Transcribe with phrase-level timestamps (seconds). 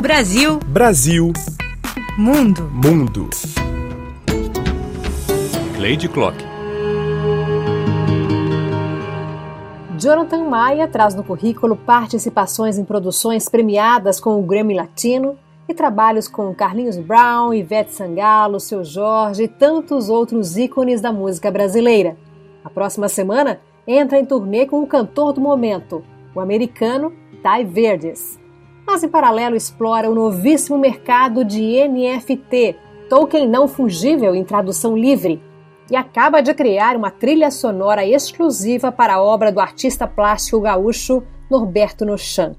[0.00, 0.58] Brasil.
[0.66, 1.32] Brasil.
[2.18, 2.70] Mundo.
[2.70, 3.30] Mundo.
[5.78, 6.36] Lady Clock.
[9.98, 16.28] Jonathan Maia traz no currículo participações em produções premiadas com o Grammy Latino e trabalhos
[16.28, 22.16] com Carlinhos Brown, Ivete Sangalo, Seu Jorge e tantos outros ícones da música brasileira.
[22.64, 27.12] A próxima semana entra em turnê com o cantor do momento, o americano
[27.42, 28.40] Ty Verdes.
[28.86, 32.76] Mas em paralelo explora o novíssimo mercado de NFT,
[33.08, 35.42] token não fungível em tradução livre,
[35.90, 41.22] e acaba de criar uma trilha sonora exclusiva para a obra do artista plástico gaúcho
[41.50, 42.54] Norberto Nochan.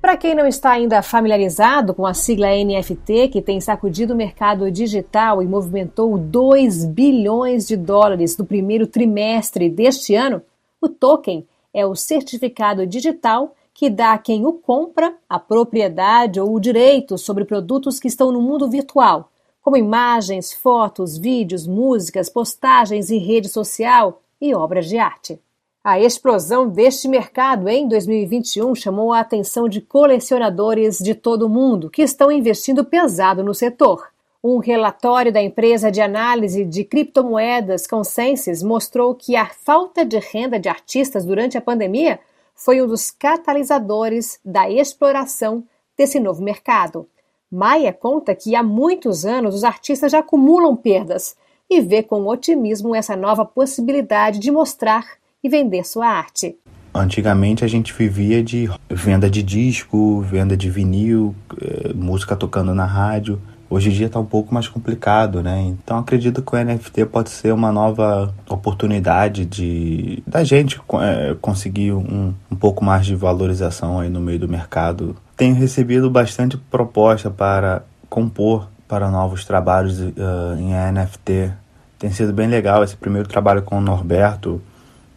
[0.00, 4.68] Para quem não está ainda familiarizado com a sigla NFT, que tem sacudido o mercado
[4.68, 10.42] digital e movimentou 2 bilhões de dólares no primeiro trimestre deste ano,
[10.86, 16.54] o token é o certificado digital que dá a quem o compra a propriedade ou
[16.54, 19.30] o direito sobre produtos que estão no mundo virtual,
[19.62, 25.40] como imagens, fotos, vídeos, músicas, postagens em rede social e obras de arte.
[25.84, 31.90] A explosão deste mercado em 2021 chamou a atenção de colecionadores de todo o mundo
[31.90, 34.11] que estão investindo pesado no setor.
[34.44, 40.58] Um relatório da empresa de análise de criptomoedas Consensus mostrou que a falta de renda
[40.58, 42.18] de artistas durante a pandemia
[42.52, 45.62] foi um dos catalisadores da exploração
[45.96, 47.08] desse novo mercado.
[47.48, 51.36] Maia conta que há muitos anos os artistas já acumulam perdas
[51.70, 55.06] e vê com otimismo essa nova possibilidade de mostrar
[55.40, 56.58] e vender sua arte.
[56.94, 62.84] Antigamente a gente vivia de venda de disco, venda de vinil, eh, música tocando na
[62.84, 63.40] rádio.
[63.70, 65.62] Hoje em dia está um pouco mais complicado, né?
[65.62, 71.92] Então acredito que o NFT pode ser uma nova oportunidade de da gente é, conseguir
[71.92, 75.16] um, um pouco mais de valorização aí no meio do mercado.
[75.34, 81.50] Tenho recebido bastante proposta para compor para novos trabalhos uh, em NFT.
[81.98, 84.60] Tem sido bem legal esse primeiro trabalho com o Norberto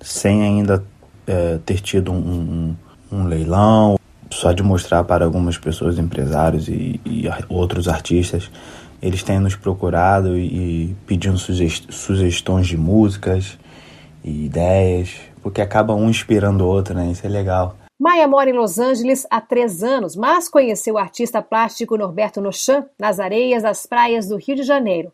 [0.00, 0.84] sem ainda
[1.26, 2.16] é, ter tido um,
[3.10, 3.98] um, um, leilão,
[4.30, 8.50] só de mostrar para algumas pessoas, empresários e, e outros artistas,
[9.00, 13.58] eles têm nos procurado e, e pedindo sugest sugestões de músicas
[14.24, 17.10] e ideias, porque acaba um inspirando o outro, né?
[17.10, 17.76] Isso é legal.
[18.00, 22.84] Maia mora em Los Angeles há três anos, mas conheceu o artista plástico Norberto Nochan
[22.98, 25.12] nas areias das praias do Rio de Janeiro.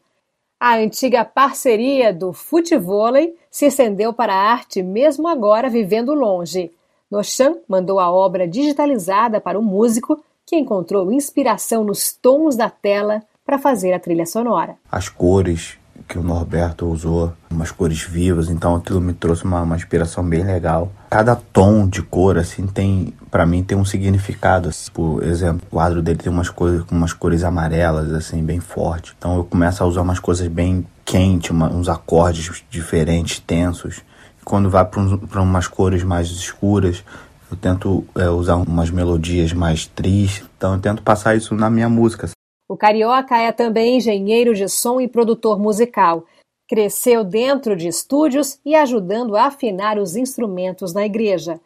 [0.62, 6.70] A antiga parceria do futevôlei se estendeu para a arte mesmo agora vivendo longe.
[7.10, 13.22] Nochan mandou a obra digitalizada para o músico, que encontrou inspiração nos tons da tela
[13.42, 14.76] para fazer a trilha sonora.
[14.92, 15.78] As cores
[16.10, 20.42] que o Norberto usou, umas cores vivas, então aquilo me trouxe uma, uma inspiração bem
[20.42, 20.90] legal.
[21.08, 24.68] Cada tom de cor, assim, tem, para mim, tem um significado.
[24.68, 24.90] Assim.
[24.92, 29.14] Por exemplo, o quadro dele tem umas cores, umas cores amarelas, assim, bem forte.
[29.16, 33.98] Então eu começo a usar umas coisas bem quentes, uma, uns acordes diferentes, tensos.
[34.40, 37.04] E quando vai para umas cores mais escuras,
[37.48, 40.44] eu tento é, usar umas melodias mais tristes.
[40.56, 42.28] Então eu tento passar isso na minha música.
[42.70, 46.24] O carioca é também engenheiro de som e produtor musical.
[46.68, 51.60] Cresceu dentro de estúdios e ajudando a afinar os instrumentos na igreja.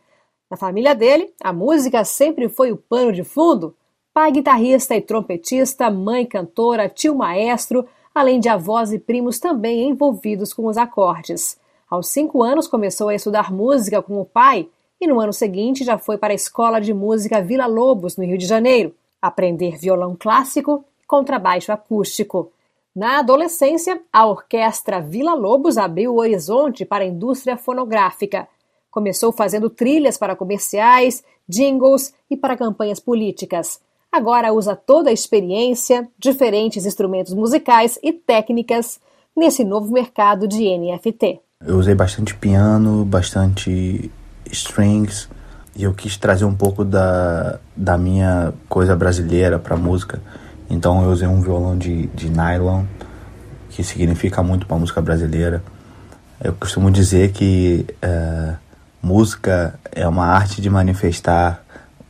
[0.50, 3.76] Na família dele, a música sempre foi o pano de fundo.
[4.14, 10.54] Pai guitarrista e trompetista, mãe cantora, tio maestro, além de avós e primos também envolvidos
[10.54, 11.60] com os acordes.
[11.86, 15.98] Aos cinco anos começou a estudar música com o pai e no ano seguinte já
[15.98, 20.82] foi para a Escola de Música Vila Lobos, no Rio de Janeiro, aprender violão clássico
[21.06, 22.52] contrabaixo acústico.
[22.94, 28.46] Na adolescência, a orquestra Vila Lobos abriu o horizonte para a indústria fonográfica.
[28.90, 33.80] Começou fazendo trilhas para comerciais, jingles e para campanhas políticas.
[34.12, 39.00] Agora usa toda a experiência, diferentes instrumentos musicais e técnicas
[39.36, 41.40] nesse novo mercado de NFT.
[41.66, 44.08] Eu usei bastante piano, bastante
[44.46, 45.28] strings,
[45.74, 50.22] e eu quis trazer um pouco da, da minha coisa brasileira para a música
[50.68, 52.84] então eu usei um violão de, de nylon,
[53.70, 55.62] que significa muito para a música brasileira.
[56.42, 58.54] Eu costumo dizer que é,
[59.02, 61.64] música é uma arte de manifestar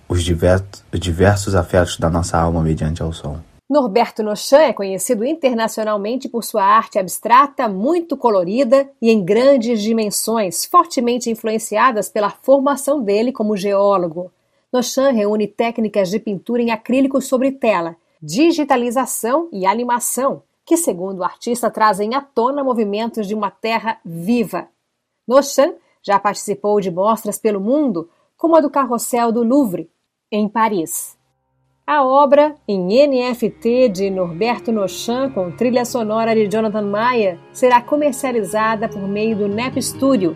[0.08, 3.38] os diversos, diversos afetos da nossa alma mediante ao som.
[3.68, 10.66] Norberto Nochan é conhecido internacionalmente por sua arte abstrata, muito colorida e em grandes dimensões,
[10.66, 14.30] fortemente influenciadas pela formação dele como geólogo.
[14.70, 21.24] Nochan reúne técnicas de pintura em acrílico sobre tela digitalização e animação, que, segundo o
[21.24, 24.68] artista, trazem à tona movimentos de uma terra viva.
[25.28, 29.90] Noshan Já participou de mostras pelo mundo, como a do Carrossel do Louvre,
[30.30, 31.16] em Paris.
[31.86, 38.88] A obra, em NFT de Norberto Nochan, com trilha sonora de Jonathan Maia, será comercializada
[38.88, 40.34] por meio do NEP Studio.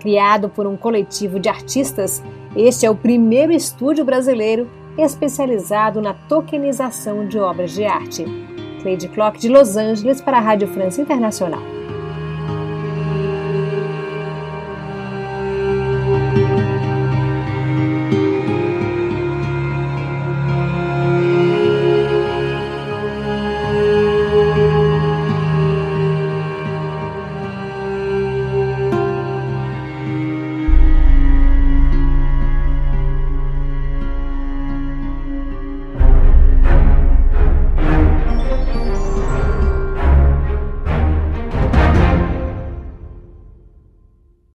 [0.00, 2.22] Criado por um coletivo de artistas,
[2.56, 8.24] este é o primeiro estúdio brasileiro especializado na tokenização de obras de arte.
[8.82, 11.77] Cleide Clock de Los Angeles para a Rádio França Internacional.